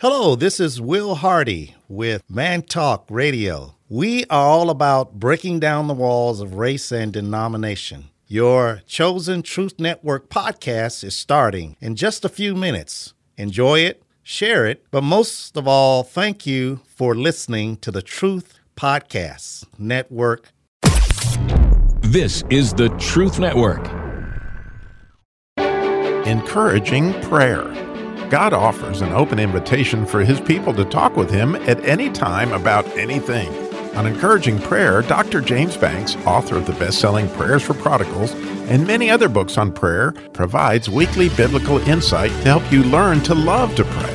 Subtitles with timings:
[0.00, 3.74] Hello, this is Will Hardy with Man Talk Radio.
[3.88, 8.10] We are all about breaking down the walls of race and denomination.
[8.28, 13.12] Your chosen Truth Network podcast is starting in just a few minutes.
[13.36, 18.54] Enjoy it, share it, but most of all, thank you for listening to the Truth
[18.76, 20.52] Podcast Network.
[22.02, 23.84] This is the Truth Network.
[26.24, 27.87] Encouraging prayer.
[28.30, 32.52] God offers an open invitation for his people to talk with him at any time
[32.52, 33.48] about anything.
[33.96, 35.40] On Encouraging Prayer, Dr.
[35.40, 38.34] James Banks, author of the best selling Prayers for Prodigals
[38.68, 43.34] and many other books on prayer, provides weekly biblical insight to help you learn to
[43.34, 44.14] love to pray.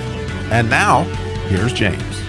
[0.52, 1.06] And now,
[1.48, 2.22] here's James.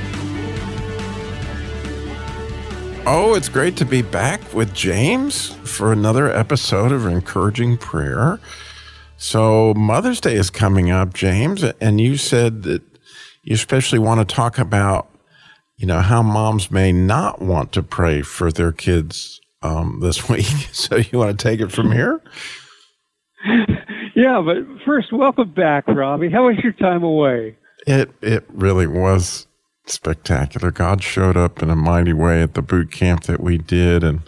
[3.06, 8.40] Oh, it's great to be back with James for another episode of Encouraging Prayer.
[9.16, 12.82] So, Mother's Day is coming up, James, and you said that
[13.42, 15.08] you especially want to talk about,
[15.76, 20.46] you know, how moms may not want to pray for their kids um, this week.
[20.72, 22.20] So, you want to take it from here?
[24.14, 26.30] Yeah, but first, welcome back, Robbie.
[26.30, 27.56] How was your time away?
[27.86, 29.46] It it really was
[29.86, 30.70] spectacular.
[30.70, 34.20] God showed up in a mighty way at the boot camp that we did, and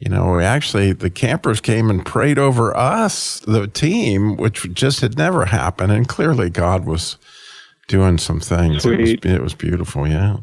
[0.00, 5.18] you know, actually, the campers came and prayed over us, the team, which just had
[5.18, 5.92] never happened.
[5.92, 7.18] And clearly, God was
[7.86, 8.86] doing some things.
[8.86, 10.38] It was, it was beautiful, yeah.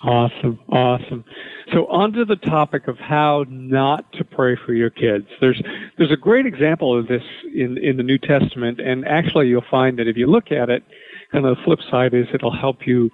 [0.00, 1.24] Awesome, awesome.
[1.74, 5.26] So, on to the topic of how not to pray for your kids.
[5.42, 5.60] There's
[5.98, 7.24] there's a great example of this
[7.54, 10.84] in in the New Testament, and actually, you'll find that if you look at it,
[11.32, 13.10] kind of the flip side is it'll help you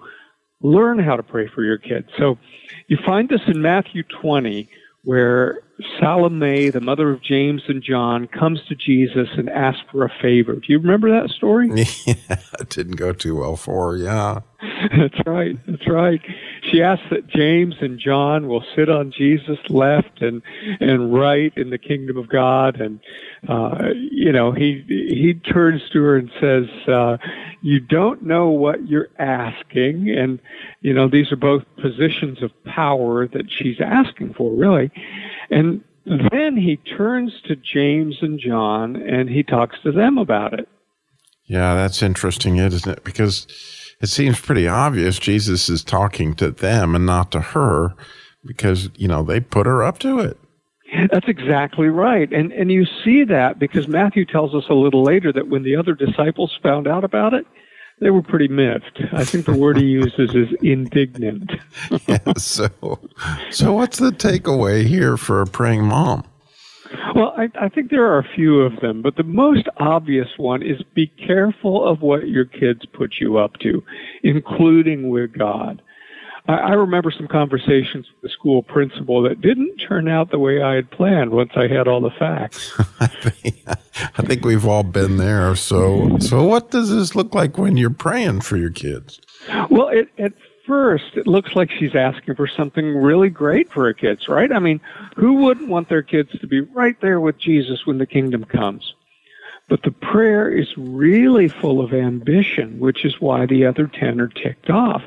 [0.61, 2.07] learn how to pray for your kids.
[2.17, 2.39] So,
[2.87, 4.69] you find this in Matthew 20
[5.05, 5.61] where
[6.01, 10.55] Salome, the mother of James and John, comes to Jesus and asks for a favor.
[10.55, 11.71] Do you remember that story?
[12.07, 14.41] Yeah, it didn't go too well for her, yeah.
[14.97, 16.21] that's right, that's right.
[16.75, 20.43] She asks that James and John will sit on Jesus' left and
[20.81, 22.99] and right in the kingdom of God, and
[23.49, 27.19] uh, you know he he turns to her and says, uh,
[27.63, 30.41] "You don't know what you're asking," and
[30.81, 34.91] you know these are both positions of power that she's asking for, really,
[35.53, 40.69] and then he turns to James and John and he talks to them about it.
[41.45, 43.05] Yeah, that's interesting, isn't it?
[43.05, 43.47] Because
[44.01, 47.95] it seems pretty obvious Jesus is talking to them and not to her
[48.45, 50.39] because, you know, they put her up to it.
[51.11, 52.33] That's exactly right.
[52.33, 55.75] And and you see that because Matthew tells us a little later that when the
[55.75, 57.47] other disciples found out about it,
[58.01, 59.03] they were pretty miffed.
[59.13, 61.51] I think the word he uses is indignant.
[62.07, 62.69] yeah, so
[63.51, 66.25] so what's the takeaway here for a praying mom?
[67.15, 70.63] Well, I, I think there are a few of them, but the most obvious one
[70.63, 73.83] is be careful of what your kids put you up to,
[74.23, 75.83] including with God.
[76.47, 80.63] I, I remember some conversations with the school principal that didn't turn out the way
[80.63, 82.73] I had planned once I had all the facts.
[83.01, 83.63] I, think,
[84.19, 85.55] I think we've all been there.
[85.57, 89.21] So, so what does this look like when you're praying for your kids?
[89.71, 90.33] Well, it, at
[90.67, 94.53] first, it looks like she's asking for something really great for her kids, right?
[94.53, 94.81] I mean,
[95.17, 98.95] who wouldn't want their kids to be right there with Jesus when the kingdom comes?
[99.67, 104.29] But the prayer is really full of ambition, which is why the other 10 are
[104.29, 105.03] ticked off.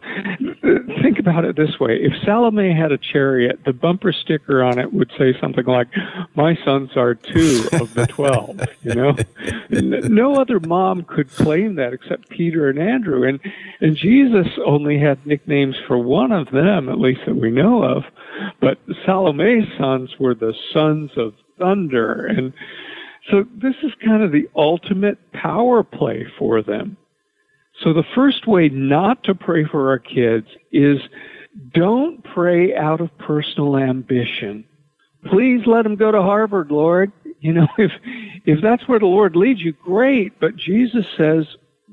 [1.02, 2.00] Think about it this way.
[2.02, 5.88] If Salome had a chariot, the bumper sticker on it would say something like,
[6.36, 9.16] my sons are two of the 12, you know?
[9.70, 13.28] No other mom could claim that except Peter and Andrew.
[13.28, 13.40] And,
[13.80, 18.06] and Jesus only had nicknames for one of them, at least that we know of.
[18.60, 22.26] But Salome's sons were the sons of thunder.
[22.26, 22.54] And
[23.30, 26.98] so this is kind of the ultimate power play for them.
[27.84, 31.00] So the first way not to pray for our kids is
[31.74, 34.64] don't pray out of personal ambition.
[35.30, 37.12] Please let them go to Harvard, Lord.
[37.40, 37.92] You know, if
[38.46, 40.40] if that's where the Lord leads you, great.
[40.40, 41.46] But Jesus says,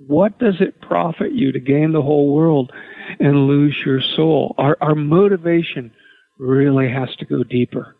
[0.07, 2.73] what does it profit you to gain the whole world
[3.19, 4.55] and lose your soul?
[4.59, 5.93] Our our motivation
[6.39, 7.97] really has to go deeper.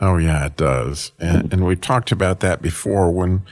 [0.00, 1.12] Oh yeah, it does.
[1.18, 3.42] And, and we've talked about that before when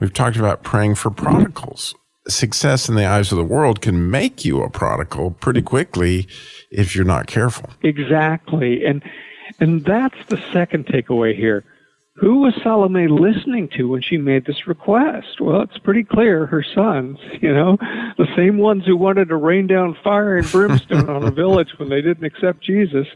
[0.00, 1.94] we've talked about praying for prodigals.
[2.26, 6.26] Success in the eyes of the world can make you a prodigal pretty quickly
[6.70, 7.70] if you're not careful.
[7.82, 8.84] Exactly.
[8.84, 9.02] And
[9.60, 11.64] and that's the second takeaway here.
[12.18, 15.40] Who was Salome listening to when she made this request?
[15.40, 17.76] Well, it's pretty clear her sons, you know,
[18.16, 21.88] the same ones who wanted to rain down fire and brimstone on a village when
[21.88, 23.08] they didn't accept Jesus,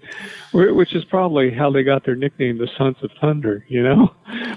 [0.53, 4.15] which is probably how they got their nickname, the Sons of Thunder, you know?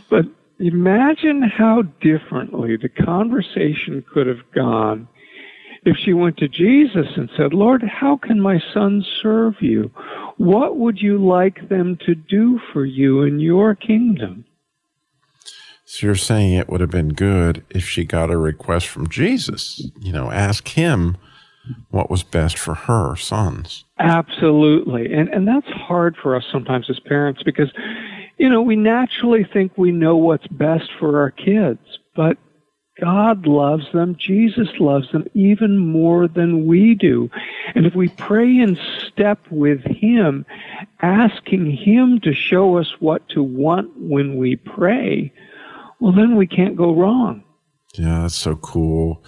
[0.09, 0.25] But
[0.59, 5.07] imagine how differently the conversation could have gone
[5.83, 9.91] If she went to Jesus and said, Lord, how can my son serve you?
[10.41, 14.43] What would you like them to do for you in your kingdom?
[15.85, 19.87] So you're saying it would have been good if she got a request from Jesus,
[19.99, 21.15] you know, ask him
[21.91, 23.85] what was best for her sons.
[23.99, 25.13] Absolutely.
[25.13, 27.71] And and that's hard for us sometimes as parents because
[28.39, 32.37] you know, we naturally think we know what's best for our kids, but
[33.01, 34.15] God loves them.
[34.15, 37.31] Jesus loves them even more than we do.
[37.73, 38.77] And if we pray in
[39.07, 40.45] step with Him,
[41.01, 45.33] asking Him to show us what to want when we pray,
[45.99, 47.43] well, then we can't go wrong.
[47.95, 49.23] Yeah, that's so cool.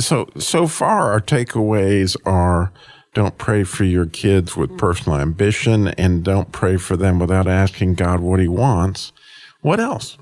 [0.00, 2.72] So, so far, our takeaways are
[3.14, 7.94] don't pray for your kids with personal ambition and don't pray for them without asking
[7.94, 9.12] God what He wants.
[9.60, 10.18] What else?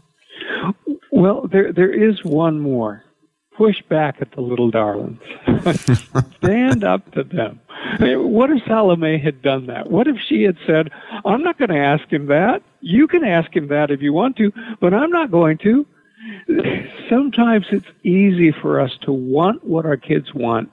[1.22, 3.04] Well, there there is one more.
[3.56, 5.20] Push back at the little darlings.
[6.38, 7.60] Stand up to them.
[7.68, 9.88] I mean, what if Salome had done that?
[9.88, 10.90] What if she had said,
[11.24, 12.64] "I'm not going to ask him that.
[12.80, 15.86] You can ask him that if you want to, but I'm not going to."
[17.08, 20.72] Sometimes it's easy for us to want what our kids want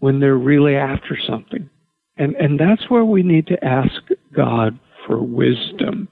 [0.00, 1.70] when they're really after something.
[2.16, 4.02] And and that's where we need to ask
[4.32, 6.08] God for wisdom.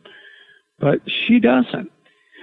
[0.78, 1.90] But she doesn't.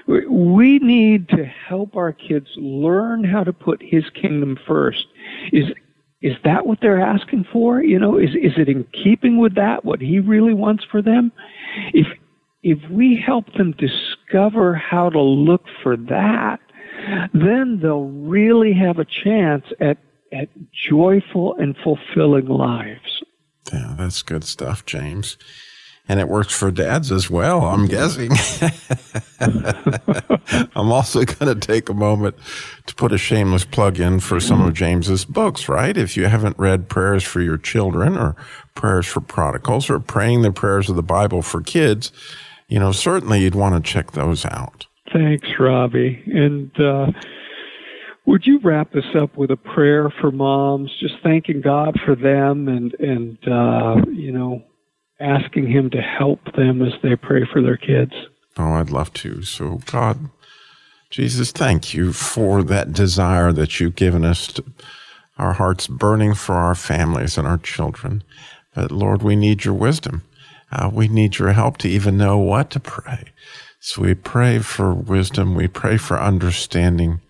[0.09, 5.05] We need to help our kids learn how to put His kingdom first.
[5.53, 5.65] Is
[6.21, 7.81] is that what they're asking for?
[7.81, 11.31] You know, is is it in keeping with that what He really wants for them?
[11.93, 12.07] If
[12.63, 16.59] if we help them discover how to look for that,
[17.33, 19.97] then they'll really have a chance at
[20.33, 20.49] at
[20.89, 23.23] joyful and fulfilling lives.
[23.71, 25.37] Yeah, that's good stuff, James
[26.09, 28.31] and it works for dads as well, I'm guessing.
[29.39, 32.35] I'm also going to take a moment
[32.87, 35.95] to put a shameless plug in for some of James's books, right?
[35.95, 38.35] If you haven't read Prayers for Your Children or
[38.73, 42.11] Prayers for Prodigals or Praying the Prayers of the Bible for Kids,
[42.67, 44.87] you know, certainly you'd want to check those out.
[45.13, 46.23] Thanks, Robbie.
[46.25, 47.11] And, uh,
[48.25, 52.67] would you wrap this up with a prayer for moms, just thanking God for them
[52.67, 54.63] and, and, uh, you know,
[55.19, 58.13] asking Him to help them as they pray for their kids.
[58.57, 59.43] Oh, I'd love to.
[59.43, 60.29] So, God,
[61.09, 64.63] Jesus, thank you for that desire that you've given us, to,
[65.37, 68.23] our hearts burning for our families and our children.
[68.75, 70.23] But, Lord, we need your wisdom.
[70.71, 73.25] Uh, we need your help to even know what to pray.
[73.79, 75.55] So we pray for wisdom.
[75.55, 77.21] We pray for understanding.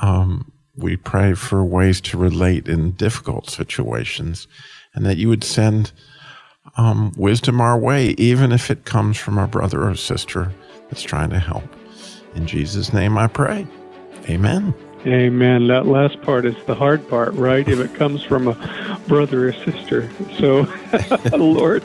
[0.00, 4.48] Um, we pray for ways to relate in difficult situations
[4.94, 5.92] and that you would send
[6.76, 10.50] um, wisdom our way, even if it comes from a brother or sister
[10.88, 11.64] that's trying to help.
[12.34, 13.66] In Jesus' name I pray.
[14.28, 14.74] Amen.
[15.06, 15.68] Amen.
[15.68, 17.68] That last part is the hard part, right?
[17.68, 20.10] If it comes from a brother or sister.
[20.38, 20.66] So,
[21.36, 21.84] Lord,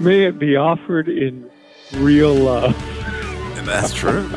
[0.00, 1.50] may it be offered in
[1.94, 2.74] real love.
[3.58, 4.28] And that's true.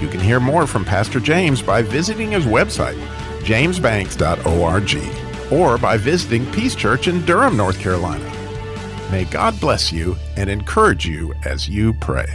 [0.00, 2.98] You can hear more from Pastor James by visiting his website,
[3.42, 8.24] jamesbanks.org or by visiting Peace Church in Durham, North Carolina.
[9.10, 12.28] May God bless you and encourage you as you pray.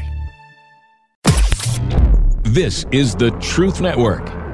[2.43, 4.44] This is the Truth Network.